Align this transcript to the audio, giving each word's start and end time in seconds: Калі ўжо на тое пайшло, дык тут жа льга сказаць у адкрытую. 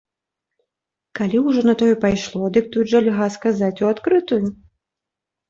Калі 1.19 1.41
ўжо 1.47 1.61
на 1.71 1.75
тое 1.81 1.89
пайшло, 2.07 2.41
дык 2.57 2.65
тут 2.77 2.85
жа 2.93 2.99
льга 3.09 3.29
сказаць 3.37 3.71
у 3.85 3.93
адкрытую. 3.93 4.43